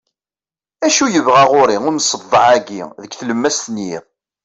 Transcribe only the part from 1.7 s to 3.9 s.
umseḍḍeɛ-agi deg tlemmast n